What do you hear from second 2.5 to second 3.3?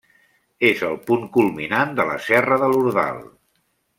de l'Ordal.